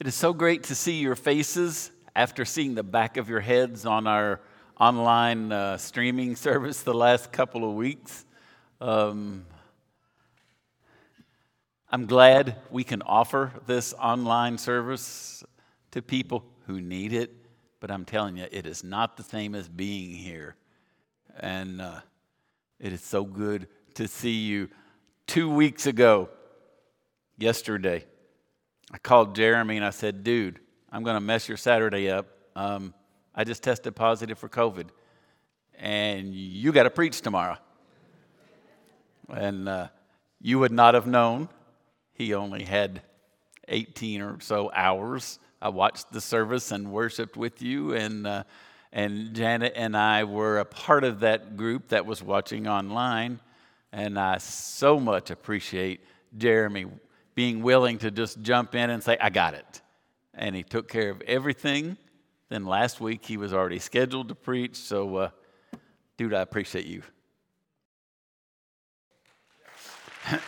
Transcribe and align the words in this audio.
It 0.00 0.08
is 0.08 0.16
so 0.16 0.32
great 0.32 0.64
to 0.64 0.74
see 0.74 0.94
your 0.98 1.14
faces 1.14 1.92
after 2.16 2.44
seeing 2.44 2.74
the 2.74 2.82
back 2.82 3.16
of 3.16 3.28
your 3.28 3.38
heads 3.38 3.86
on 3.86 4.08
our 4.08 4.40
online 4.80 5.52
uh, 5.52 5.76
streaming 5.76 6.34
service 6.48 6.82
the 6.82 6.92
last 6.92 7.30
couple 7.30 7.68
of 7.68 7.76
weeks. 7.76 8.24
Um, 8.80 9.46
I'm 11.92 12.06
glad 12.06 12.56
we 12.72 12.82
can 12.82 13.02
offer 13.02 13.52
this 13.66 13.94
online 13.94 14.58
service 14.58 15.44
to 15.92 16.02
people 16.02 16.44
who 16.66 16.80
need 16.80 17.12
it, 17.12 17.30
but 17.78 17.92
I'm 17.92 18.04
telling 18.04 18.36
you, 18.36 18.48
it 18.50 18.66
is 18.66 18.82
not 18.82 19.16
the 19.16 19.22
same 19.22 19.54
as 19.54 19.68
being 19.68 20.10
here. 20.10 20.56
And 21.38 21.80
uh, 21.80 22.00
it 22.80 22.92
is 22.92 23.00
so 23.00 23.22
good 23.22 23.68
to 23.94 24.08
see 24.08 24.38
you. 24.38 24.70
Two 25.28 25.48
weeks 25.48 25.86
ago, 25.86 26.30
yesterday, 27.38 28.06
I 28.92 28.98
called 28.98 29.34
Jeremy 29.34 29.76
and 29.76 29.84
I 29.84 29.90
said, 29.90 30.24
dude, 30.24 30.60
I'm 30.90 31.02
going 31.02 31.16
to 31.16 31.20
mess 31.20 31.48
your 31.48 31.56
Saturday 31.56 32.10
up. 32.10 32.26
Um, 32.54 32.94
I 33.34 33.44
just 33.44 33.62
tested 33.62 33.96
positive 33.96 34.38
for 34.38 34.48
COVID, 34.48 34.86
and 35.76 36.32
you 36.32 36.70
got 36.70 36.84
to 36.84 36.90
preach 36.90 37.20
tomorrow. 37.20 37.56
And 39.28 39.68
uh, 39.68 39.88
you 40.40 40.60
would 40.60 40.70
not 40.70 40.94
have 40.94 41.06
known. 41.06 41.48
He 42.12 42.34
only 42.34 42.62
had 42.62 43.02
18 43.66 44.20
or 44.20 44.40
so 44.40 44.70
hours. 44.72 45.40
I 45.60 45.70
watched 45.70 46.12
the 46.12 46.20
service 46.20 46.70
and 46.70 46.92
worshiped 46.92 47.36
with 47.36 47.60
you, 47.60 47.94
and 47.94 48.26
uh, 48.26 48.44
and 48.92 49.34
Janet 49.34 49.72
and 49.74 49.96
I 49.96 50.22
were 50.22 50.58
a 50.58 50.64
part 50.64 51.02
of 51.02 51.20
that 51.20 51.56
group 51.56 51.88
that 51.88 52.06
was 52.06 52.22
watching 52.22 52.68
online. 52.68 53.40
And 53.92 54.18
I 54.18 54.38
so 54.38 55.00
much 55.00 55.30
appreciate 55.30 56.04
Jeremy 56.36 56.86
being 57.34 57.62
willing 57.62 57.98
to 57.98 58.10
just 58.10 58.40
jump 58.42 58.74
in 58.74 58.90
and 58.90 59.02
say, 59.02 59.16
I 59.20 59.30
got 59.30 59.54
it. 59.54 59.80
And 60.34 60.54
he 60.54 60.62
took 60.62 60.88
care 60.88 61.10
of 61.10 61.20
everything. 61.22 61.96
Then 62.48 62.64
last 62.66 63.00
week 63.00 63.24
he 63.24 63.36
was 63.36 63.52
already 63.52 63.78
scheduled 63.78 64.28
to 64.28 64.34
preach. 64.34 64.76
So, 64.76 65.16
uh, 65.16 65.30
dude, 66.16 66.34
I 66.34 66.40
appreciate 66.40 66.86
you. 66.86 67.02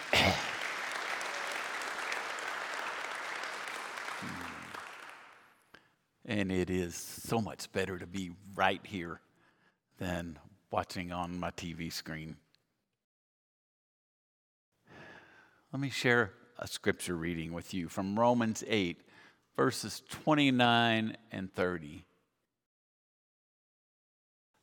and 6.24 6.50
it 6.50 6.70
is 6.70 6.94
so 6.96 7.40
much 7.40 7.70
better 7.72 7.98
to 7.98 8.06
be 8.06 8.30
right 8.54 8.80
here 8.84 9.20
than 9.98 10.38
watching 10.70 11.12
on 11.12 11.38
my 11.38 11.50
TV 11.50 11.92
screen. 11.92 12.36
Let 15.72 15.80
me 15.80 15.90
share 15.90 16.32
a 16.58 16.66
scripture 16.66 17.16
reading 17.16 17.52
with 17.52 17.74
you 17.74 17.88
from 17.88 18.18
Romans 18.18 18.64
8, 18.66 19.00
verses 19.56 20.02
29 20.10 21.16
and 21.30 21.52
30. 21.52 22.04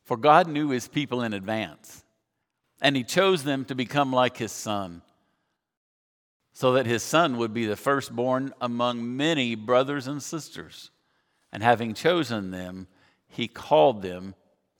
For 0.04 0.16
God 0.16 0.48
knew 0.48 0.70
his 0.70 0.88
people 0.88 1.22
in 1.22 1.32
advance, 1.32 2.04
and 2.80 2.96
he 2.96 3.04
chose 3.04 3.44
them 3.44 3.64
to 3.66 3.74
become 3.74 4.12
like 4.12 4.36
his 4.36 4.52
son, 4.52 5.02
so 6.52 6.72
that 6.74 6.86
his 6.86 7.02
son 7.02 7.36
would 7.38 7.54
be 7.54 7.66
the 7.66 7.76
firstborn 7.76 8.52
among 8.60 9.16
many 9.16 9.54
brothers 9.54 10.06
and 10.06 10.22
sisters. 10.22 10.90
And 11.52 11.62
having 11.62 11.94
chosen 11.94 12.50
them, 12.50 12.88
he 13.28 13.48
called 13.48 14.02
them 14.02 14.34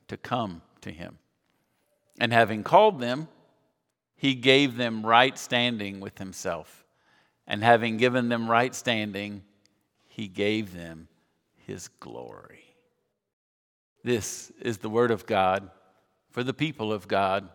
to 0.09 0.17
come 0.17 0.62
to 0.83 0.91
him. 0.91 1.19
And 2.21 2.33
having 2.33 2.62
called 2.62 3.01
them, 3.01 3.28
he 4.17 4.34
gave 4.34 4.77
them 4.77 5.05
right 5.05 5.37
standing 5.39 6.01
with 6.01 6.19
himself. 6.19 6.84
And 7.47 7.62
having 7.62 7.97
given 7.98 8.28
them 8.28 8.50
right 8.50 8.75
standing, 8.75 9.42
he 10.09 10.28
gave 10.28 10.75
them 10.75 11.09
his 11.67 11.89
glory. 12.00 12.64
This 14.03 14.53
is 14.61 14.78
the 14.78 14.91
word 14.91 15.11
of 15.11 15.27
God 15.27 15.70
for 16.31 16.42
the 16.42 16.55
people 16.55 16.92
of 16.92 17.09
God. 17.09 17.49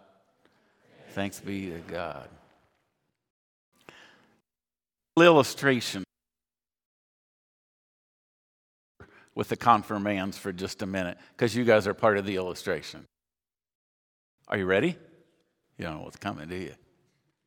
Thanks 1.10 1.40
be 1.40 1.70
to 1.70 1.80
God. 1.80 2.28
Illustration 5.18 6.04
with 9.36 9.50
the 9.50 9.58
confirmands 9.58 10.38
for 10.38 10.52
just 10.52 10.82
a 10.82 10.86
minute 10.86 11.18
because 11.36 11.56
you 11.56 11.64
guys 11.66 11.88
are 11.88 11.94
part 11.94 12.18
of 12.18 12.26
the 12.26 12.36
illustration. 12.36 13.06
Are 14.48 14.58
you 14.58 14.66
ready? 14.66 14.98
You 15.78 15.86
don't 15.86 15.98
know 15.98 16.04
what's 16.04 16.18
coming, 16.18 16.50
do 16.50 16.56
you? 16.56 16.74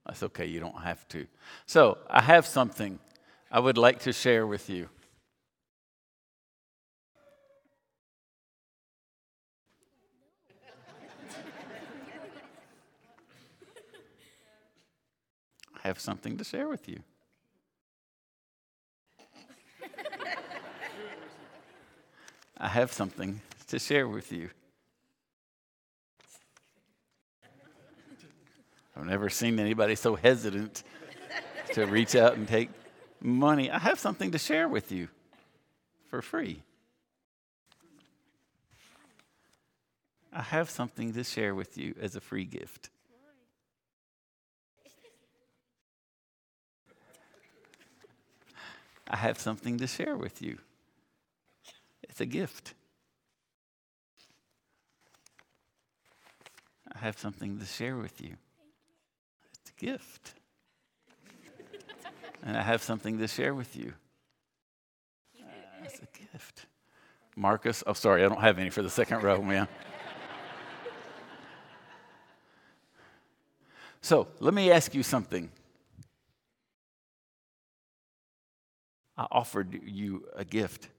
That's 0.06 0.22
okay, 0.24 0.46
you 0.46 0.60
don't 0.60 0.80
have 0.82 1.06
to. 1.08 1.26
So, 1.66 1.98
I 2.10 2.22
have 2.22 2.46
something 2.46 2.98
I 3.50 3.60
would 3.60 3.78
like 3.78 4.00
to 4.00 4.12
share 4.12 4.46
with 4.46 4.68
you. 4.68 4.88
I 15.84 15.88
have 15.88 16.00
something 16.00 16.36
to 16.38 16.44
share 16.44 16.68
with 16.68 16.88
you. 16.88 17.00
I 22.56 22.68
have 22.68 22.92
something 22.92 23.40
to 23.66 23.78
share 23.80 24.06
with 24.06 24.30
you. 24.30 24.50
I've 28.96 29.06
never 29.06 29.30
seen 29.30 29.58
anybody 29.58 29.94
so 29.94 30.16
hesitant 30.16 30.82
to 31.72 31.86
reach 31.86 32.14
out 32.14 32.36
and 32.36 32.46
take 32.46 32.68
money. 33.20 33.70
I 33.70 33.78
have 33.78 33.98
something 33.98 34.30
to 34.32 34.38
share 34.38 34.68
with 34.68 34.92
you 34.92 35.08
for 36.10 36.20
free. 36.20 36.62
I 40.32 40.42
have 40.42 40.68
something 40.70 41.12
to 41.14 41.24
share 41.24 41.54
with 41.54 41.78
you 41.78 41.94
as 42.00 42.16
a 42.16 42.20
free 42.20 42.44
gift. 42.44 42.90
I 49.08 49.16
have 49.16 49.38
something 49.38 49.78
to 49.78 49.86
share 49.86 50.16
with 50.16 50.40
you. 50.40 50.58
It's 52.02 52.20
a 52.20 52.26
gift. 52.26 52.74
I 56.94 56.98
have 56.98 57.18
something 57.18 57.58
to 57.58 57.66
share 57.66 57.96
with 57.96 58.20
you 58.20 58.36
gift. 59.82 60.34
and 62.44 62.56
I 62.56 62.62
have 62.62 62.82
something 62.82 63.18
to 63.18 63.26
share 63.26 63.52
with 63.52 63.74
you. 63.74 63.92
Uh, 65.40 65.44
it's 65.84 65.98
a 65.98 66.18
gift. 66.32 66.66
Marcus, 67.34 67.82
oh, 67.86 67.92
sorry, 67.92 68.24
I 68.24 68.28
don't 68.28 68.40
have 68.40 68.60
any 68.60 68.70
for 68.70 68.82
the 68.82 68.90
second 68.90 69.24
row, 69.24 69.42
man. 69.42 69.66
so 74.00 74.28
let 74.38 74.54
me 74.54 74.70
ask 74.70 74.94
you 74.94 75.02
something. 75.02 75.50
I 79.16 79.26
offered 79.32 79.80
you 79.84 80.26
a 80.36 80.44
gift. 80.44 80.90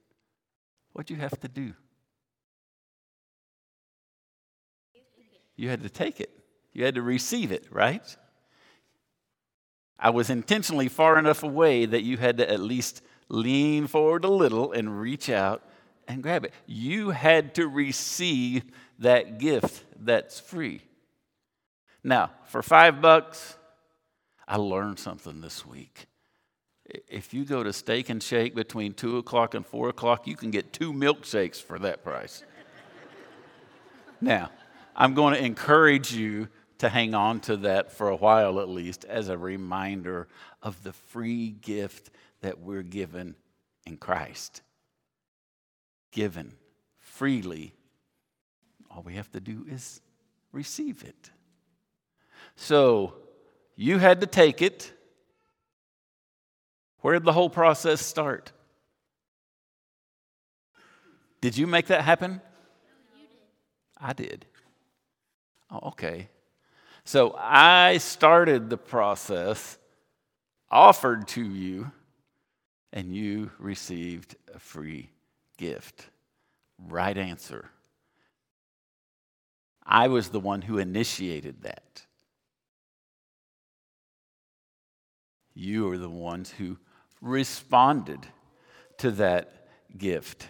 What'd 0.92 1.10
you 1.10 1.22
have 1.22 1.40
to 1.40 1.48
do? 1.48 1.74
You 5.56 5.70
had 5.70 5.84
to 5.84 5.90
take 5.90 6.20
it. 6.20 6.32
You 6.74 6.84
had 6.84 6.96
to 6.96 7.02
receive 7.02 7.52
it, 7.54 7.68
right? 7.72 8.18
I 10.04 10.10
was 10.10 10.30
intentionally 10.30 10.90
far 10.90 11.18
enough 11.18 11.44
away 11.44 11.86
that 11.86 12.04
you 12.04 12.18
had 12.18 12.36
to 12.40 12.52
at 12.52 12.60
least 12.60 13.02
lean 13.30 13.88
forward 13.88 14.26
a 14.26 14.30
little 14.30 14.74
and 14.74 15.00
reach 15.00 15.30
out 15.30 15.64
and 16.10 16.22
grab 16.22 16.44
it. 16.44 16.54
You 16.68 17.12
had 17.12 17.56
to 17.56 17.70
receive 17.70 18.66
that 19.00 19.40
gift 19.40 19.86
that's 19.98 20.42
free. 20.42 20.82
Now, 22.04 22.32
for 22.44 22.62
five 22.62 23.02
bucks, 23.02 23.58
I 24.46 24.58
learned 24.58 25.00
something 25.00 25.40
this 25.40 25.66
week. 25.66 26.08
If 26.86 27.34
you 27.34 27.46
go 27.46 27.64
to 27.64 27.72
Steak 27.72 28.10
and 28.10 28.22
Shake 28.22 28.54
between 28.54 28.94
2 28.94 29.20
o'clock 29.20 29.54
and 29.54 29.66
4 29.66 29.88
o'clock, 29.88 30.28
you 30.28 30.36
can 30.36 30.52
get 30.52 30.74
two 30.74 30.92
milkshakes 30.92 31.62
for 31.62 31.80
that 31.80 32.04
price. 32.04 32.44
now, 34.20 34.52
I'm 34.98 35.14
going 35.14 35.34
to 35.34 35.44
encourage 35.44 36.14
you 36.14 36.50
to 36.84 36.90
hang 36.90 37.14
on 37.14 37.40
to 37.40 37.56
that 37.56 37.94
for 37.94 38.10
a 38.10 38.16
while 38.16 38.60
at 38.60 38.68
least 38.68 39.06
as 39.06 39.30
a 39.30 39.38
reminder 39.38 40.28
of 40.62 40.84
the 40.84 40.92
free 40.92 41.50
gift 41.50 42.10
that 42.42 42.60
we're 42.60 42.84
given 42.84 43.36
in 43.86 43.96
Christ. 43.96 44.62
Given 46.12 46.56
freely. 47.00 47.74
All 48.92 49.02
we 49.02 49.16
have 49.16 49.32
to 49.32 49.40
do 49.40 49.66
is 49.70 50.02
receive 50.52 51.04
it. 51.04 51.32
So 52.58 53.14
you 53.78 53.98
had 53.98 54.20
to 54.20 54.28
take 54.28 54.62
it. 54.62 54.92
Where 57.00 57.14
did 57.14 57.24
the 57.24 57.32
whole 57.32 57.50
process 57.50 58.02
start? 58.06 58.52
Did 61.40 61.58
you 61.58 61.66
make 61.66 61.88
that 61.88 62.02
happen? 62.02 62.42
I 63.98 64.12
did. 64.12 64.46
Oh, 65.72 65.88
okay. 65.90 66.28
So 67.06 67.36
I 67.38 67.98
started 67.98 68.70
the 68.70 68.78
process, 68.78 69.78
offered 70.72 71.28
to 71.30 71.44
you, 71.44 71.92
and 72.94 73.14
you 73.14 73.52
received 73.60 74.36
a 74.54 74.60
free 74.60 75.10
gift. 75.58 76.08
Right 76.80 77.18
answer. 77.18 77.70
I 79.86 80.08
was 80.08 80.30
the 80.30 80.40
one 80.40 80.62
who 80.62 80.78
initiated 80.78 81.64
that. 81.64 82.06
You 85.54 85.90
are 85.90 85.98
the 85.98 86.10
ones 86.10 86.52
who 86.52 86.78
responded 87.22 88.20
to 88.98 89.12
that 89.12 89.68
gift. 89.98 90.48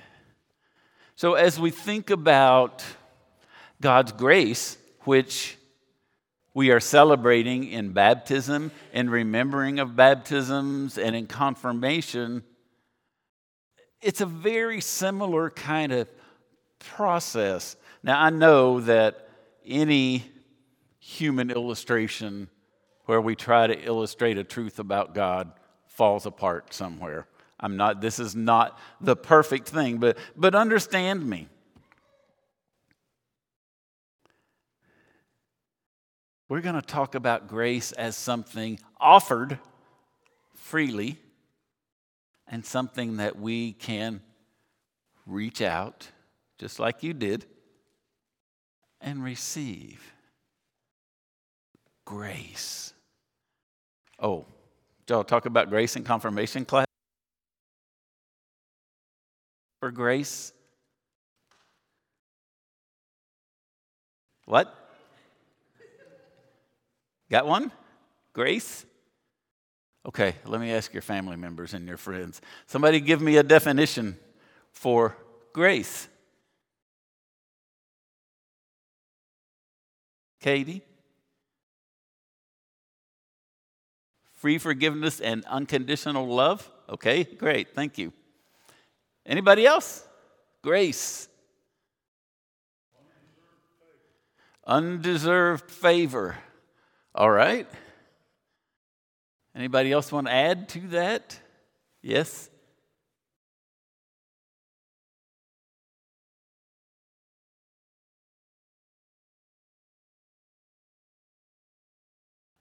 So, 1.15 1.33
as 1.33 1.59
we 1.59 1.71
think 1.71 2.09
about 2.09 2.83
God's 3.81 4.11
grace, 4.11 4.77
which 5.01 5.57
we 6.53 6.71
are 6.71 6.79
celebrating 6.79 7.65
in 7.65 7.93
baptism, 7.93 8.71
in 8.93 9.09
remembering 9.09 9.79
of 9.79 9.95
baptisms, 9.95 10.97
and 10.97 11.15
in 11.15 11.25
confirmation, 11.25 12.43
it's 14.01 14.21
a 14.21 14.25
very 14.25 14.81
similar 14.81 15.49
kind 15.49 15.91
of 15.91 16.07
process. 16.79 17.75
Now, 18.03 18.21
I 18.21 18.29
know 18.29 18.81
that 18.81 19.29
any 19.65 20.25
human 20.99 21.49
illustration 21.49 22.49
where 23.05 23.21
we 23.21 23.35
try 23.35 23.67
to 23.67 23.81
illustrate 23.81 24.37
a 24.37 24.43
truth 24.43 24.79
about 24.79 25.15
God 25.15 25.51
falls 25.87 26.25
apart 26.25 26.73
somewhere. 26.73 27.27
I'm 27.59 27.77
not, 27.77 28.01
this 28.01 28.19
is 28.19 28.35
not 28.35 28.77
the 28.99 29.15
perfect 29.15 29.69
thing, 29.69 29.97
but, 29.97 30.17
but 30.35 30.53
understand 30.53 31.25
me. 31.25 31.47
We're 36.53 36.61
going 36.61 36.75
to 36.75 36.83
talk 36.83 37.15
about 37.15 37.47
grace 37.47 37.93
as 37.93 38.15
something 38.15 38.79
offered 39.01 39.57
freely 40.53 41.17
and 42.47 42.63
something 42.63 43.17
that 43.17 43.39
we 43.39 43.71
can 43.71 44.21
reach 45.25 45.63
out, 45.63 46.09
just 46.59 46.77
like 46.77 47.01
you 47.01 47.15
did, 47.15 47.47
and 49.01 49.23
receive 49.23 50.13
grace. 52.05 52.93
Oh, 54.19 54.45
y'all 55.09 55.23
talk 55.23 55.47
about 55.47 55.71
grace 55.71 55.95
in 55.95 56.03
confirmation 56.03 56.65
class? 56.65 56.85
For 59.79 59.89
grace? 59.89 60.53
What? 64.45 64.82
Got 67.33 67.47
one? 67.47 67.71
Grace? 68.33 68.85
Okay, 70.05 70.35
let 70.45 70.61
me 70.61 70.71
ask 70.71 70.93
your 70.93 71.01
family 71.01 71.35
members 71.35 71.73
and 71.73 71.87
your 71.87 71.97
friends. 71.97 72.39
Somebody 72.67 72.99
give 72.99 73.23
me 73.23 73.37
a 73.37 73.41
definition 73.41 74.19
for 74.71 75.17
grace. 75.51 76.07
Katie? 80.39 80.83
free 84.35 84.59
forgiveness 84.59 85.19
and 85.19 85.43
unconditional 85.45 86.27
love. 86.27 86.69
Okay, 86.87 87.23
great. 87.23 87.73
Thank 87.73 87.97
you. 87.97 88.13
Anybody 89.25 89.65
else? 89.65 90.05
Grace. 90.61 91.27
Undeserved 94.67 95.71
favor. 95.71 96.37
All 97.15 97.29
right. 97.29 97.67
Anybody 99.55 99.91
else 99.91 100.11
want 100.11 100.27
to 100.27 100.33
add 100.33 100.67
to 100.69 100.79
that? 100.89 101.39
Yes? 102.01 102.49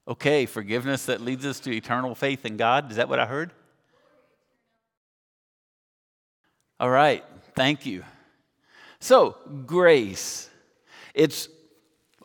Okay, 0.07 0.45
forgiveness 0.45 1.05
that 1.05 1.21
leads 1.21 1.45
us 1.45 1.59
to 1.61 1.71
eternal 1.71 2.13
faith 2.13 2.45
in 2.45 2.57
God. 2.57 2.91
Is 2.91 2.97
that 2.97 3.09
what 3.09 3.19
I 3.19 3.25
heard? 3.25 3.51
All 6.79 6.89
right, 6.89 7.23
thank 7.55 7.85
you. 7.85 8.03
So, 8.99 9.37
grace. 9.65 10.49
It's 11.13 11.47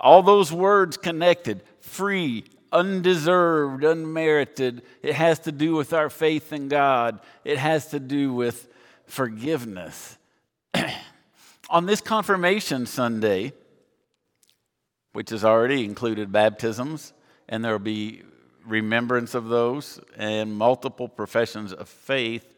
all 0.00 0.22
those 0.22 0.52
words 0.52 0.96
connected 0.96 1.62
free, 1.88 2.44
undeserved, 2.72 3.84
unmerited. 3.84 4.82
It 5.02 5.14
has 5.14 5.40
to 5.40 5.52
do 5.52 5.74
with 5.74 5.92
our 5.92 6.10
faith 6.10 6.52
in 6.52 6.68
God, 6.68 7.20
it 7.44 7.58
has 7.58 7.88
to 7.88 8.00
do 8.00 8.32
with 8.32 8.68
forgiveness. 9.06 10.16
On 11.70 11.86
this 11.86 12.00
confirmation 12.00 12.86
Sunday, 12.86 13.52
which 15.12 15.30
has 15.30 15.44
already 15.44 15.84
included 15.84 16.30
baptisms, 16.30 17.12
and 17.48 17.64
there 17.64 17.72
will 17.72 17.78
be 17.78 18.22
remembrance 18.64 19.34
of 19.34 19.48
those 19.48 19.98
and 20.16 20.54
multiple 20.54 21.08
professions 21.08 21.72
of 21.72 21.88
faith. 21.88 22.54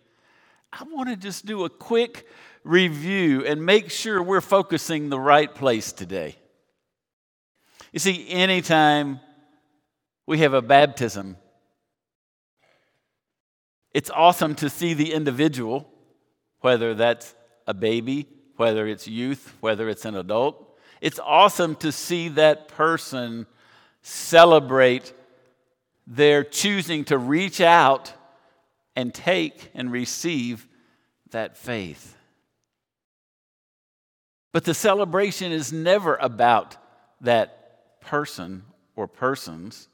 I 0.73 0.85
want 0.85 1.09
to 1.09 1.17
just 1.17 1.47
do 1.47 1.65
a 1.65 1.71
quick 1.71 2.27
review 2.65 3.45
and 3.47 3.65
make 3.65 3.91
sure 3.91 4.23
we're 4.23 4.41
focusing 4.41 5.09
the 5.09 5.19
right 5.19 5.53
place 5.53 5.93
today. 5.93 6.37
You 7.93 7.99
see, 7.99 8.29
anytime 8.29 9.21
we 10.27 10.39
have 10.39 10.55
a 10.55 10.63
baptism, 10.63 11.37
it's 13.93 14.11
awesome 14.11 14.55
to 14.57 14.71
see 14.71 14.95
the 14.95 15.13
individual, 15.13 15.91
whether 16.61 16.95
that's 16.95 17.35
a 17.67 17.75
baby, 17.75 18.29
whether 18.57 18.87
it's 18.87 19.09
youth, 19.09 19.55
whether 19.61 19.89
it's 19.89 20.05
an 20.05 20.15
adult. 20.15 20.79
It's 21.01 21.19
awesome 21.19 21.75
to 21.77 21.91
see 21.91 22.29
that 22.29 22.69
person 22.69 23.47
celebrate 24.03 25.13
their 26.07 26.45
choosing 26.45 27.05
to 27.07 27.19
reach 27.19 27.61
out 27.61 28.13
and 28.95 29.13
take 29.13 29.71
and 29.75 29.91
receive 29.91 30.69
that 31.31 31.57
faith. 31.57 32.17
But 34.53 34.65
the 34.65 34.75
celebration 34.75 35.53
is 35.53 35.73
never 35.73 36.17
about 36.17 36.77
that 37.21 37.60
person 38.01 38.65
or 38.97 39.07
persons. 39.07 39.89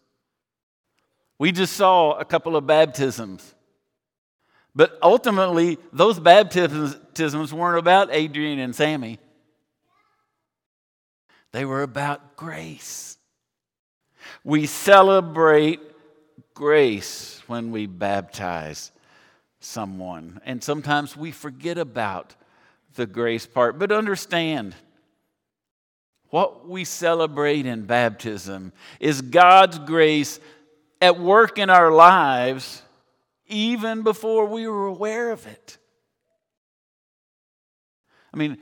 We 1.39 1.53
just 1.53 1.75
saw 1.75 2.13
a 2.13 2.25
couple 2.25 2.57
of 2.57 2.67
baptisms. 2.67 3.55
But 4.75 4.99
ultimately, 5.03 5.79
those 5.93 6.19
baptisms 6.19 7.53
weren't 7.53 7.79
about 7.79 8.09
Adrian 8.13 8.59
and 8.59 8.75
Sammy. 8.75 9.19
They 11.53 11.65
were 11.65 11.83
about 11.83 12.37
grace. 12.37 13.17
We 14.45 14.67
celebrate 14.67 15.81
grace 16.53 17.43
when 17.47 17.71
we 17.71 17.87
baptize 17.87 18.93
someone. 19.61 20.41
And 20.45 20.63
sometimes 20.63 21.17
we 21.17 21.33
forget 21.33 21.79
about 21.79 22.35
the 22.95 23.07
grace 23.07 23.47
part. 23.47 23.79
But 23.79 23.93
understand, 23.93 24.75
what 26.31 26.69
we 26.69 26.85
celebrate 26.85 27.67
in 27.67 27.85
baptism 27.85 28.73
is 29.01 29.23
God's 29.23 29.79
grace 29.79 30.41
at 31.01 31.19
work 31.19 31.59
in 31.59 31.71
our 31.71 31.91
lives 31.91 32.83
even 33.47 34.03
before 34.03 34.47
we 34.47 34.67
were 34.67 34.87
aware 34.87 35.31
of 35.31 35.47
it. 35.47 35.79
I 38.33 38.37
mean, 38.37 38.59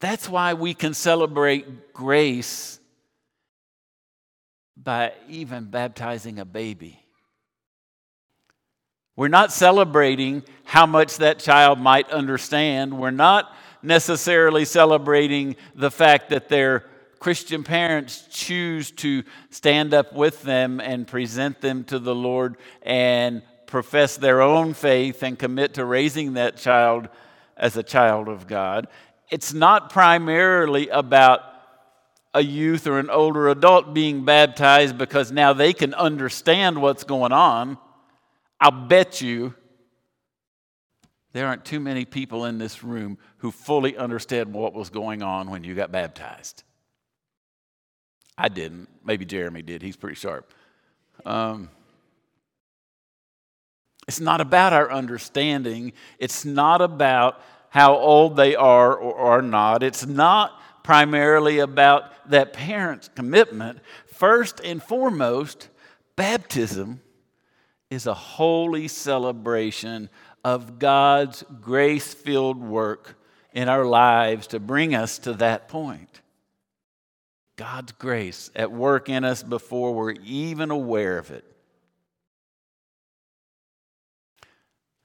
that's 0.00 0.28
why 0.28 0.54
we 0.54 0.74
can 0.74 0.94
celebrate 0.94 1.92
grace 1.92 2.78
by 4.76 5.12
even 5.28 5.64
baptizing 5.64 6.38
a 6.38 6.44
baby. 6.44 7.00
We're 9.16 9.28
not 9.28 9.52
celebrating 9.52 10.42
how 10.64 10.86
much 10.86 11.18
that 11.18 11.38
child 11.38 11.78
might 11.78 12.10
understand. 12.10 12.98
We're 12.98 13.12
not 13.12 13.54
necessarily 13.84 14.64
celebrating 14.64 15.56
the 15.74 15.90
fact 15.90 16.30
that 16.30 16.48
their 16.48 16.84
Christian 17.18 17.62
parents 17.64 18.26
choose 18.30 18.90
to 18.92 19.22
stand 19.50 19.94
up 19.94 20.12
with 20.12 20.42
them 20.42 20.80
and 20.80 21.06
present 21.06 21.60
them 21.60 21.84
to 21.84 21.98
the 21.98 22.14
Lord 22.14 22.56
and 22.82 23.42
profess 23.66 24.16
their 24.16 24.42
own 24.42 24.74
faith 24.74 25.22
and 25.22 25.38
commit 25.38 25.74
to 25.74 25.84
raising 25.84 26.34
that 26.34 26.56
child 26.56 27.08
as 27.56 27.76
a 27.76 27.82
child 27.82 28.28
of 28.28 28.46
God. 28.46 28.88
It's 29.30 29.54
not 29.54 29.90
primarily 29.90 30.88
about 30.88 31.40
a 32.34 32.42
youth 32.42 32.86
or 32.86 32.98
an 32.98 33.10
older 33.10 33.48
adult 33.48 33.94
being 33.94 34.24
baptized 34.24 34.98
because 34.98 35.30
now 35.30 35.52
they 35.52 35.72
can 35.72 35.94
understand 35.94 36.82
what's 36.82 37.04
going 37.04 37.32
on, 37.32 37.78
I'll 38.60 38.72
bet 38.72 39.20
you 39.20 39.54
there 41.34 41.46
aren't 41.46 41.66
too 41.66 41.80
many 41.80 42.06
people 42.06 42.46
in 42.46 42.56
this 42.56 42.82
room 42.82 43.18
who 43.38 43.50
fully 43.50 43.96
understand 43.96 44.54
what 44.54 44.72
was 44.72 44.88
going 44.88 45.22
on 45.22 45.50
when 45.50 45.64
you 45.64 45.74
got 45.74 45.92
baptized. 45.92 46.62
I 48.38 48.48
didn't. 48.48 48.88
Maybe 49.04 49.26
Jeremy 49.26 49.60
did. 49.60 49.82
He's 49.82 49.96
pretty 49.96 50.16
sharp. 50.16 50.50
Um, 51.26 51.68
It's 54.06 54.20
not 54.20 54.40
about 54.40 54.72
our 54.72 54.90
understanding. 54.90 55.92
It's 56.18 56.44
not 56.44 56.80
about 56.80 57.40
how 57.70 57.96
old 57.96 58.36
they 58.36 58.54
are 58.54 58.94
or 58.94 59.16
are 59.16 59.42
not. 59.42 59.82
It's 59.82 60.06
not 60.06 60.60
primarily 60.84 61.58
about 61.58 62.30
that 62.30 62.52
parent's 62.52 63.08
commitment. 63.14 63.80
First 64.06 64.60
and 64.62 64.82
foremost, 64.82 65.68
baptism 66.16 67.00
is 67.90 68.06
a 68.06 68.14
holy 68.14 68.88
celebration 68.88 70.10
of 70.44 70.78
God's 70.78 71.42
grace 71.60 72.12
filled 72.12 72.60
work 72.60 73.16
in 73.52 73.68
our 73.68 73.84
lives 73.84 74.48
to 74.48 74.60
bring 74.60 74.94
us 74.94 75.18
to 75.20 75.32
that 75.34 75.68
point. 75.68 76.20
God's 77.56 77.92
grace 77.92 78.50
at 78.54 78.70
work 78.70 79.08
in 79.08 79.24
us 79.24 79.42
before 79.42 79.94
we're 79.94 80.14
even 80.24 80.70
aware 80.70 81.18
of 81.18 81.30
it. 81.30 81.44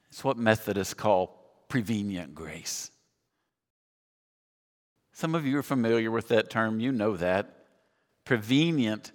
It's 0.10 0.24
what 0.24 0.38
Methodists 0.38 0.96
call 0.96 1.40
prevenient 1.70 2.34
grace. 2.34 2.92
Some 5.14 5.36
of 5.36 5.46
you 5.46 5.58
are 5.60 5.64
familiar 5.64 6.10
with 6.10 6.30
that 6.30 6.50
term, 6.50 6.80
you 6.80 6.92
know 6.92 7.16
that. 7.18 7.66
Prevenient 8.26 9.12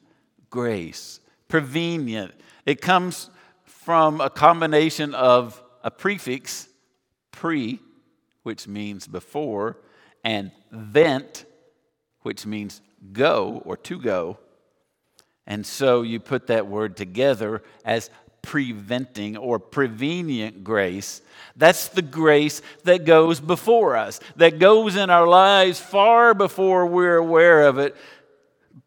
grace. 0.49 1.19
Prevenient. 1.49 2.33
It 2.65 2.81
comes 2.81 3.31
from 3.65 4.21
a 4.21 4.31
combination 4.31 5.15
of 5.15 5.61
a 5.85 5.91
prefix, 5.91 6.69
pre, 7.31 7.79
which 8.43 8.67
means 8.67 9.07
before, 9.07 9.77
and 10.25 10.51
vent, 10.73 11.45
which 12.23 12.45
means 12.47 12.81
go 13.13 13.63
or 13.65 13.77
to 13.77 14.01
go. 14.01 14.39
And 15.47 15.65
so 15.65 16.03
you 16.03 16.19
put 16.19 16.47
that 16.47 16.67
word 16.67 16.97
together 16.97 17.63
as 17.85 18.11
preventing 18.41 19.37
or 19.37 19.59
prevenient 19.59 20.65
grace. 20.65 21.23
That's 21.57 21.89
the 21.89 22.03
grace 22.03 22.63
that 22.85 23.05
goes 23.05 23.41
before 23.41 23.97
us, 23.97 24.21
that 24.37 24.59
goes 24.59 24.97
in 24.97 25.11
our 25.11 25.27
lives 25.27 25.81
far 25.81 26.35
before 26.35 26.87
we're 26.87 27.17
aware 27.17 27.67
of 27.67 27.79
it, 27.79 27.95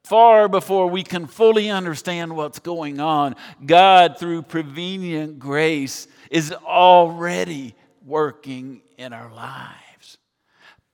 far 0.04 0.48
before 0.48 0.88
we 0.88 1.04
can 1.04 1.28
fully 1.28 1.70
understand 1.70 2.36
what's 2.36 2.60
going 2.60 3.00
on. 3.00 3.36
God, 3.66 4.18
through 4.18 4.44
prevenient 4.44 5.40
grace, 5.40 6.08
is 6.32 6.52
already 6.52 7.76
working 8.06 8.82
in 8.98 9.14
our 9.14 9.32
lives. 9.34 10.18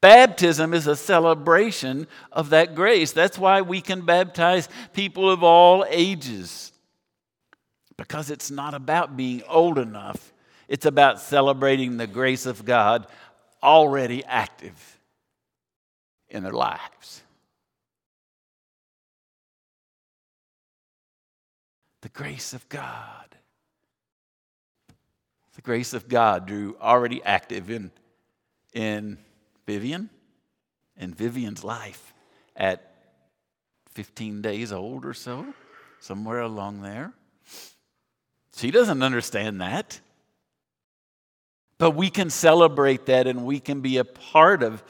Baptism 0.01 0.73
is 0.73 0.87
a 0.87 0.95
celebration 0.95 2.07
of 2.31 2.49
that 2.49 2.75
grace. 2.75 3.13
That's 3.13 3.37
why 3.37 3.61
we 3.61 3.79
can 3.79 4.01
baptize 4.01 4.67
people 4.93 5.29
of 5.29 5.43
all 5.43 5.85
ages 5.89 6.73
because 7.97 8.29
it's 8.29 8.51
not 8.51 8.73
about 8.73 9.15
being 9.15 9.43
old 9.47 9.77
enough, 9.77 10.33
it's 10.67 10.85
about 10.85 11.21
celebrating 11.21 11.97
the 11.97 12.07
grace 12.07 12.45
of 12.45 12.65
God 12.65 13.07
already 13.61 14.23
active 14.25 14.99
in 16.27 16.43
their 16.43 16.51
lives. 16.51 17.22
The 22.03 22.09
grace 22.09 22.51
of 22.51 22.67
God. 22.67 23.37
The 25.55 25.61
grace 25.61 25.93
of 25.93 26.09
God 26.09 26.45
drew 26.45 26.75
already 26.81 27.23
active 27.23 27.71
in, 27.71 27.91
in 28.73 29.17
Vivian, 29.65 30.09
in 30.97 31.13
Vivian's 31.13 31.63
life 31.63 32.13
at 32.57 32.93
15 33.91 34.41
days 34.41 34.73
old 34.73 35.05
or 35.05 35.13
so, 35.13 35.45
somewhere 36.01 36.41
along 36.41 36.81
there. 36.81 37.13
She 38.57 38.69
doesn't 38.69 39.01
understand 39.01 39.61
that. 39.61 40.01
But 41.77 41.91
we 41.91 42.09
can 42.09 42.29
celebrate 42.29 43.05
that 43.05 43.27
and 43.27 43.45
we 43.45 43.61
can 43.61 43.79
be 43.79 43.95
a 43.95 44.03
part 44.03 44.61
of 44.61 44.83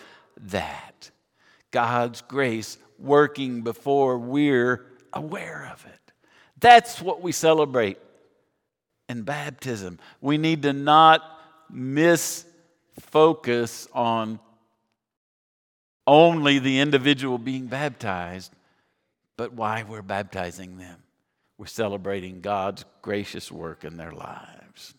that. 0.45 1.11
God's 1.69 2.21
grace 2.21 2.79
working 2.97 3.61
before 3.61 4.17
we're 4.17 4.83
aware 5.13 5.69
of 5.71 5.85
it. 5.85 6.02
That's 6.63 7.01
what 7.01 7.21
we 7.21 7.33
celebrate 7.33 7.97
in 9.09 9.23
baptism. 9.23 9.99
We 10.21 10.37
need 10.37 10.63
to 10.63 10.71
not 10.71 11.21
miss 11.69 12.45
focus 13.01 13.85
on 13.91 14.39
only 16.07 16.59
the 16.59 16.79
individual 16.79 17.37
being 17.37 17.65
baptized, 17.65 18.53
but 19.35 19.51
why 19.51 19.83
we're 19.83 20.01
baptizing 20.01 20.77
them. 20.77 21.03
We're 21.57 21.65
celebrating 21.65 22.39
God's 22.39 22.85
gracious 23.01 23.51
work 23.51 23.83
in 23.83 23.97
their 23.97 24.13
lives. 24.13 24.93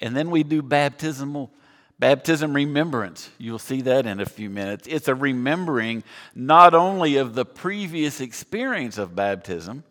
And 0.00 0.16
then 0.16 0.30
we 0.30 0.44
do 0.44 0.62
baptismal 0.62 1.50
baptism 1.98 2.54
remembrance. 2.54 3.30
You'll 3.38 3.58
see 3.58 3.82
that 3.82 4.06
in 4.06 4.20
a 4.20 4.26
few 4.26 4.50
minutes. 4.50 4.86
It's 4.88 5.08
a 5.08 5.14
remembering 5.14 6.04
not 6.34 6.74
only 6.74 7.16
of 7.16 7.34
the 7.34 7.44
previous 7.44 8.20
experience 8.20 8.98
of 8.98 9.16
baptism, 9.16 9.84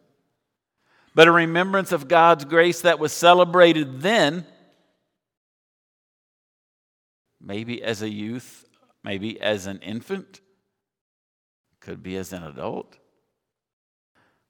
but 1.13 1.27
a 1.27 1.31
remembrance 1.31 1.91
of 1.91 2.07
God's 2.07 2.45
grace 2.45 2.81
that 2.81 2.99
was 2.99 3.11
celebrated 3.11 4.01
then, 4.01 4.45
maybe 7.41 7.83
as 7.83 8.01
a 8.01 8.09
youth, 8.09 8.65
maybe 9.03 9.39
as 9.41 9.65
an 9.65 9.79
infant, 9.79 10.41
could 11.79 12.03
be 12.03 12.15
as 12.17 12.33
an 12.33 12.43
adult. 12.43 12.97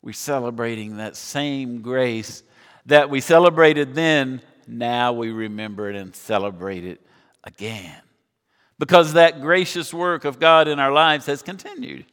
We're 0.01 0.13
celebrating 0.13 0.97
that 0.97 1.15
same 1.15 1.81
grace 1.81 2.43
that 2.85 3.09
we 3.09 3.19
celebrated 3.19 3.95
then, 3.95 4.41
now 4.67 5.13
we 5.13 5.31
remember 5.31 5.89
it 5.89 5.95
and 5.95 6.15
celebrate 6.15 6.85
it 6.85 7.01
again. 7.47 8.01
Because 8.77 9.13
that 9.13 9.41
gracious 9.41 9.91
work 9.93 10.25
of 10.25 10.39
God 10.39 10.67
in 10.67 10.79
our 10.79 10.91
lives 10.91 11.25
has 11.25 11.41
continued. 11.41 12.05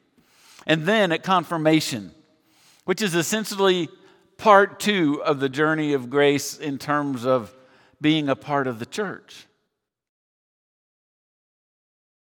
And 0.66 0.86
then 0.86 1.12
at 1.12 1.22
confirmation, 1.22 2.12
which 2.84 3.02
is 3.02 3.14
essentially 3.14 3.90
part 4.38 4.80
two 4.80 5.22
of 5.22 5.40
the 5.40 5.50
journey 5.50 5.92
of 5.92 6.08
grace 6.08 6.56
in 6.56 6.78
terms 6.78 7.26
of 7.26 7.54
being 8.00 8.30
a 8.30 8.36
part 8.36 8.66
of 8.66 8.78
the 8.78 8.86
church 8.86 9.46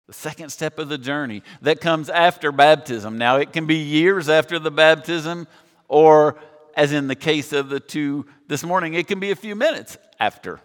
the 0.10 0.14
second 0.14 0.50
step 0.50 0.80
of 0.80 0.90
the 0.90 0.98
journey 0.98 1.44
that 1.62 1.80
comes 1.80 2.10
after 2.10 2.52
baptism. 2.52 3.20
Now, 3.20 3.36
it 3.36 3.54
can 3.54 3.68
be 3.68 3.76
years 3.76 4.28
after 4.28 4.58
the 4.58 4.72
baptism, 4.72 5.48
or 5.88 6.36
as 6.76 6.92
in 6.92 7.06
the 7.06 7.16
case 7.16 7.54
of 7.54 7.70
the 7.70 7.80
two 7.80 8.26
this 8.48 8.64
morning, 8.64 8.96
it 8.96 9.06
can 9.06 9.20
be 9.20 9.30
a 9.30 9.36
few 9.36 9.56
minutes 9.56 10.00
after. 10.20 10.62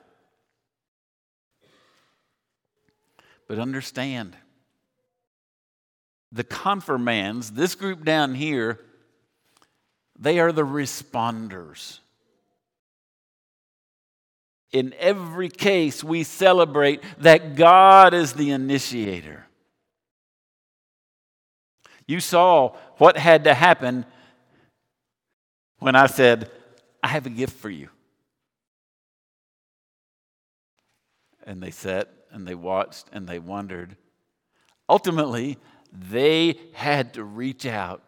But 3.47 3.59
understand, 3.59 4.37
the 6.33 6.45
confirmands, 6.45 7.53
this 7.53 7.75
group 7.75 8.05
down 8.05 8.35
here, 8.35 8.81
they 10.19 10.41
are 10.41 10.53
the 10.53 10.65
responders 10.65 11.99
in 14.75 14.93
every 14.99 15.49
case, 15.49 16.03
we 16.03 16.25
celebrate 16.25 17.01
that 17.19 17.55
God 17.55 18.13
is 18.13 18.33
the 18.33 18.51
initiator. 18.51 19.47
You 22.09 22.19
saw 22.19 22.75
what 22.99 23.17
had 23.17 23.45
to 23.45 23.55
happen 23.55 24.05
when 25.79 25.95
I 25.95 26.07
said, 26.07 26.51
I 27.05 27.07
have 27.07 27.25
a 27.25 27.31
gift 27.31 27.57
for 27.57 27.71
you. 27.71 27.89
And 31.47 31.63
they 31.63 31.71
sat 31.71 32.13
and 32.35 32.47
they 32.47 32.55
watched 32.55 33.07
and 33.13 33.29
they 33.29 33.39
wondered. 33.39 33.97
Ultimately, 34.89 35.57
they 35.93 36.59
had 36.75 37.15
to 37.15 37.25
reach 37.25 37.65
out 37.65 38.03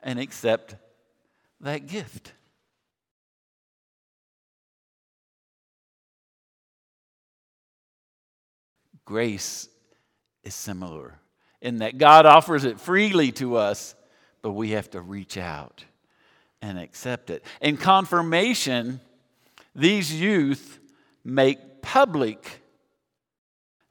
and 0.00 0.18
accept 0.20 0.76
that 1.60 1.88
gift. 1.88 2.32
Grace 9.04 9.68
is 10.44 10.54
similar 10.54 11.18
in 11.60 11.78
that 11.78 11.98
God 11.98 12.24
offers 12.24 12.64
it 12.64 12.80
freely 12.80 13.32
to 13.32 13.56
us, 13.56 13.96
but 14.42 14.52
we 14.52 14.70
have 14.70 14.90
to 14.90 15.00
reach 15.00 15.36
out 15.36 15.84
and 16.62 16.78
accept 16.78 17.30
it. 17.30 17.44
In 17.60 17.76
confirmation, 17.76 19.00
these 19.74 20.14
youth 20.14 20.78
make 21.24 21.82
public 21.82 22.61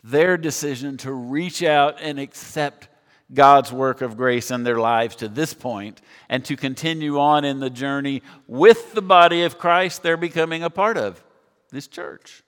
their 0.04 0.38
decision 0.38 0.98
to 0.98 1.12
reach 1.12 1.64
out 1.64 1.98
and 2.02 2.20
accept 2.20 2.88
God's 3.34 3.72
work 3.72 4.02
of 4.02 4.18
grace 4.18 4.52
in 4.52 4.64
their 4.64 4.80
lives 4.80 5.16
to 5.18 5.28
this 5.28 5.54
point 5.54 6.02
and 6.28 6.44
to 6.46 6.58
continue 6.58 7.20
on 7.20 7.46
in 7.46 7.60
the 7.60 7.70
journey 7.70 8.22
with 8.48 8.94
the 8.94 9.02
body 9.02 9.44
of 9.44 9.58
Christ 9.58 10.04
they're 10.04 10.18
becoming 10.18 10.64
a 10.64 10.70
part 10.70 10.98
of, 10.98 11.24
this 11.72 11.88
church. 11.88 12.44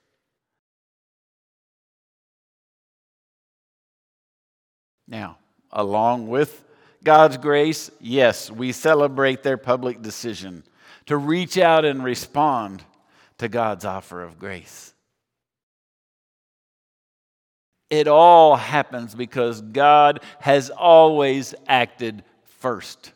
Now, 5.06 5.38
along 5.70 6.28
with 6.28 6.64
God's 7.02 7.36
grace, 7.36 7.90
yes, 8.00 8.50
we 8.50 8.72
celebrate 8.72 9.42
their 9.42 9.58
public 9.58 10.00
decision 10.00 10.64
to 11.06 11.16
reach 11.16 11.58
out 11.58 11.84
and 11.84 12.02
respond 12.02 12.82
to 13.38 13.48
God's 13.48 13.84
offer 13.84 14.22
of 14.22 14.38
grace. 14.38 14.93
It 17.90 18.08
all 18.08 18.56
happens 18.56 19.14
because 19.14 19.60
God 19.60 20.20
has 20.40 20.70
always 20.70 21.54
acted 21.66 22.24
first. 22.44 23.12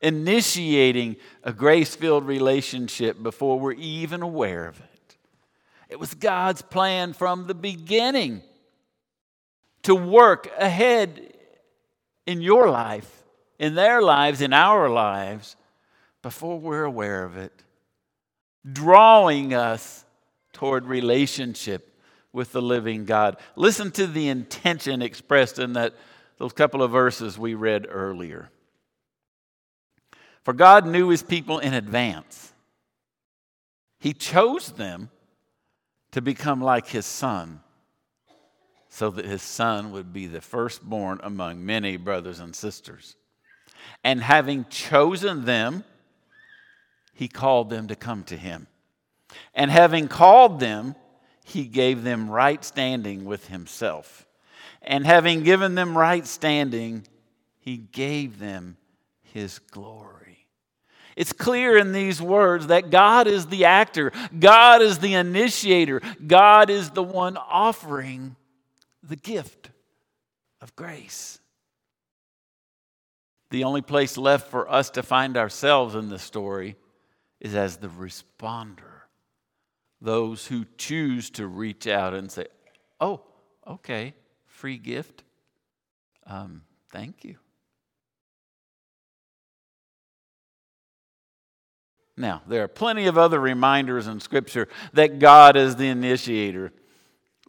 Initiating 0.00 1.16
a 1.44 1.52
grace 1.52 1.94
filled 1.94 2.26
relationship 2.26 3.22
before 3.22 3.58
we're 3.60 3.72
even 3.72 4.22
aware 4.22 4.66
of 4.66 4.80
it. 4.80 5.16
It 5.88 6.00
was 6.00 6.14
God's 6.14 6.62
plan 6.62 7.12
from 7.12 7.46
the 7.46 7.54
beginning 7.54 8.42
to 9.82 9.94
work 9.94 10.50
ahead 10.58 11.34
in 12.26 12.40
your 12.40 12.68
life, 12.70 13.24
in 13.58 13.74
their 13.74 14.02
lives, 14.02 14.40
in 14.40 14.52
our 14.52 14.88
lives, 14.88 15.56
before 16.22 16.58
we're 16.58 16.84
aware 16.84 17.24
of 17.24 17.36
it, 17.36 17.52
drawing 18.70 19.54
us 19.54 20.04
toward 20.52 20.86
relationship 20.86 21.91
with 22.32 22.52
the 22.52 22.62
living 22.62 23.04
God. 23.04 23.36
Listen 23.56 23.90
to 23.92 24.06
the 24.06 24.28
intention 24.28 25.02
expressed 25.02 25.58
in 25.58 25.74
that, 25.74 25.94
those 26.38 26.52
couple 26.52 26.82
of 26.82 26.90
verses 26.90 27.38
we 27.38 27.54
read 27.54 27.86
earlier. 27.88 28.50
For 30.42 30.52
God 30.52 30.86
knew 30.86 31.08
his 31.08 31.22
people 31.22 31.58
in 31.58 31.74
advance. 31.74 32.52
He 34.00 34.12
chose 34.12 34.72
them 34.72 35.10
to 36.10 36.20
become 36.20 36.60
like 36.60 36.88
his 36.88 37.06
son, 37.06 37.60
so 38.88 39.08
that 39.10 39.24
his 39.24 39.42
son 39.42 39.92
would 39.92 40.12
be 40.12 40.26
the 40.26 40.40
firstborn 40.40 41.20
among 41.22 41.64
many 41.64 41.96
brothers 41.96 42.40
and 42.40 42.54
sisters. 42.54 43.16
And 44.04 44.22
having 44.22 44.66
chosen 44.68 45.44
them, 45.44 45.84
he 47.14 47.28
called 47.28 47.70
them 47.70 47.88
to 47.88 47.96
come 47.96 48.24
to 48.24 48.36
him. 48.36 48.66
And 49.54 49.70
having 49.70 50.08
called 50.08 50.60
them, 50.60 50.94
he 51.44 51.64
gave 51.64 52.02
them 52.02 52.30
right 52.30 52.64
standing 52.64 53.24
with 53.24 53.48
himself. 53.48 54.26
And 54.80 55.06
having 55.06 55.42
given 55.42 55.74
them 55.74 55.96
right 55.96 56.26
standing, 56.26 57.06
he 57.58 57.76
gave 57.76 58.38
them 58.38 58.76
his 59.22 59.58
glory. 59.58 60.46
It's 61.14 61.32
clear 61.32 61.76
in 61.76 61.92
these 61.92 62.22
words 62.22 62.68
that 62.68 62.90
God 62.90 63.26
is 63.26 63.46
the 63.46 63.66
actor, 63.66 64.12
God 64.38 64.80
is 64.82 64.98
the 64.98 65.14
initiator, 65.14 66.00
God 66.26 66.70
is 66.70 66.90
the 66.90 67.02
one 67.02 67.36
offering 67.36 68.36
the 69.02 69.16
gift 69.16 69.70
of 70.60 70.74
grace. 70.74 71.38
The 73.50 73.64
only 73.64 73.82
place 73.82 74.16
left 74.16 74.50
for 74.50 74.70
us 74.70 74.88
to 74.90 75.02
find 75.02 75.36
ourselves 75.36 75.94
in 75.94 76.08
the 76.08 76.18
story 76.18 76.76
is 77.40 77.54
as 77.54 77.76
the 77.76 77.88
responder 77.88 78.91
those 80.02 80.48
who 80.48 80.66
choose 80.76 81.30
to 81.30 81.46
reach 81.46 81.86
out 81.86 82.12
and 82.12 82.30
say, 82.30 82.46
Oh, 83.00 83.22
okay, 83.66 84.14
free 84.46 84.76
gift. 84.76 85.22
Um, 86.26 86.62
thank 86.90 87.24
you. 87.24 87.36
Now, 92.16 92.42
there 92.46 92.62
are 92.62 92.68
plenty 92.68 93.06
of 93.06 93.16
other 93.16 93.40
reminders 93.40 94.06
in 94.06 94.20
Scripture 94.20 94.68
that 94.92 95.18
God 95.18 95.56
is 95.56 95.76
the 95.76 95.88
initiator. 95.88 96.72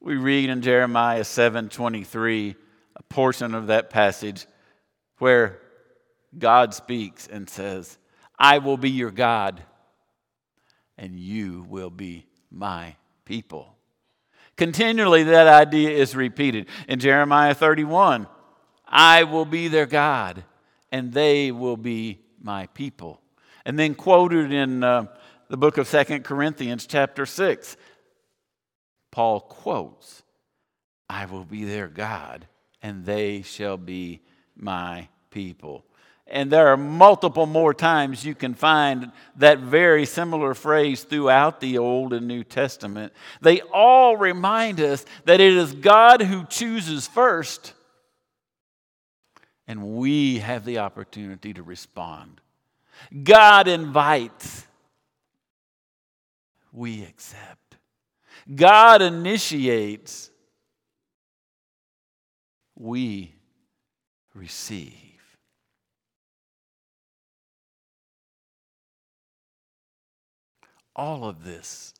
We 0.01 0.15
read 0.15 0.49
in 0.49 0.61
Jeremiah 0.61 1.23
7:23 1.23 2.55
a 2.95 3.03
portion 3.03 3.53
of 3.55 3.67
that 3.67 3.89
passage 3.89 4.45
where 5.17 5.59
God 6.37 6.73
speaks 6.73 7.27
and 7.27 7.49
says, 7.49 7.97
I 8.37 8.59
will 8.59 8.77
be 8.77 8.89
your 8.89 9.11
God, 9.11 9.61
and 10.97 11.19
you 11.19 11.65
will 11.67 11.89
be 11.89 12.27
my 12.53 12.95
people. 13.25 13.75
Continually, 14.55 15.23
that 15.23 15.47
idea 15.47 15.89
is 15.89 16.15
repeated. 16.15 16.67
In 16.87 16.99
Jeremiah 16.99 17.55
31, 17.55 18.27
I 18.87 19.23
will 19.23 19.45
be 19.45 19.67
their 19.67 19.87
God, 19.87 20.43
and 20.91 21.11
they 21.11 21.51
will 21.51 21.77
be 21.77 22.19
my 22.39 22.67
people. 22.67 23.19
And 23.65 23.79
then 23.79 23.95
quoted 23.95 24.51
in 24.51 24.83
uh, 24.83 25.05
the 25.49 25.57
book 25.57 25.77
of 25.77 25.87
Second 25.87 26.23
Corinthians, 26.23 26.85
chapter 26.85 27.25
6, 27.25 27.77
Paul 29.11 29.39
quotes, 29.39 30.21
I 31.09 31.25
will 31.25 31.45
be 31.45 31.63
their 31.65 31.87
God, 31.87 32.47
and 32.81 33.05
they 33.05 33.41
shall 33.41 33.77
be 33.77 34.21
my 34.55 35.07
people. 35.31 35.85
And 36.33 36.49
there 36.49 36.69
are 36.69 36.77
multiple 36.77 37.45
more 37.45 37.75
times 37.75 38.25
you 38.25 38.33
can 38.33 38.55
find 38.55 39.11
that 39.35 39.59
very 39.59 40.07
similar 40.07 40.55
phrase 40.55 41.03
throughout 41.03 41.61
the 41.61 41.77
Old 41.77 42.11
and 42.11 42.27
New 42.27 42.43
Testament. 42.43 43.13
They 43.41 43.61
all 43.61 44.17
remind 44.17 44.81
us 44.81 45.05
that 45.25 45.39
it 45.39 45.53
is 45.53 45.73
God 45.73 46.23
who 46.23 46.43
chooses 46.45 47.05
first, 47.05 47.73
and 49.67 49.95
we 49.95 50.39
have 50.39 50.65
the 50.65 50.79
opportunity 50.79 51.53
to 51.53 51.61
respond. 51.61 52.41
God 53.23 53.67
invites, 53.67 54.65
we 56.71 57.03
accept. 57.03 57.77
God 58.55 59.03
initiates, 59.03 60.31
we 62.75 63.35
receive. 64.33 65.12
All 70.95 71.25
of 71.25 71.43
this 71.43 71.93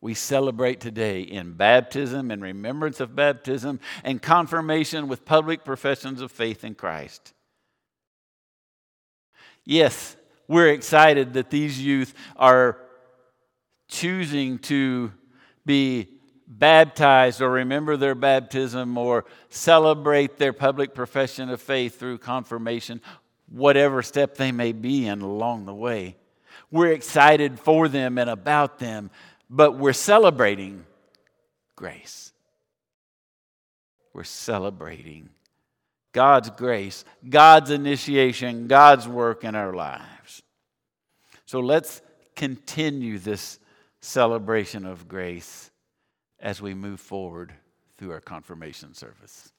we 0.00 0.14
celebrate 0.14 0.78
today 0.78 1.22
in 1.22 1.54
baptism 1.54 2.30
and 2.30 2.42
remembrance 2.42 3.00
of 3.00 3.16
baptism 3.16 3.80
and 4.04 4.22
confirmation 4.22 5.08
with 5.08 5.24
public 5.24 5.64
professions 5.64 6.20
of 6.20 6.30
faith 6.30 6.62
in 6.64 6.74
Christ. 6.74 7.32
Yes, 9.64 10.16
we're 10.46 10.68
excited 10.68 11.32
that 11.32 11.50
these 11.50 11.82
youth 11.82 12.14
are 12.36 12.78
choosing 13.88 14.58
to 14.60 15.12
be 15.64 16.08
baptized 16.46 17.40
or 17.40 17.50
remember 17.50 17.96
their 17.96 18.14
baptism 18.14 18.96
or 18.96 19.24
celebrate 19.48 20.38
their 20.38 20.52
public 20.52 20.94
profession 20.94 21.48
of 21.48 21.60
faith 21.60 21.98
through 21.98 22.18
confirmation, 22.18 23.00
whatever 23.48 24.02
step 24.02 24.36
they 24.36 24.52
may 24.52 24.70
be 24.70 25.06
in 25.06 25.20
along 25.20 25.66
the 25.66 25.74
way. 25.74 26.16
We're 26.76 26.92
excited 26.92 27.58
for 27.58 27.88
them 27.88 28.18
and 28.18 28.28
about 28.28 28.78
them, 28.78 29.10
but 29.48 29.78
we're 29.78 29.94
celebrating 29.94 30.84
grace. 31.74 32.32
We're 34.12 34.24
celebrating 34.24 35.30
God's 36.12 36.50
grace, 36.50 37.04
God's 37.26 37.70
initiation, 37.70 38.66
God's 38.66 39.08
work 39.08 39.42
in 39.42 39.54
our 39.54 39.72
lives. 39.72 40.42
So 41.46 41.60
let's 41.60 42.02
continue 42.34 43.18
this 43.18 43.58
celebration 44.00 44.84
of 44.84 45.08
grace 45.08 45.70
as 46.38 46.60
we 46.60 46.74
move 46.74 47.00
forward 47.00 47.54
through 47.96 48.12
our 48.12 48.20
confirmation 48.20 48.92
service. 48.92 49.50